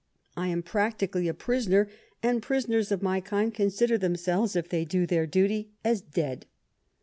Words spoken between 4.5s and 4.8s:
if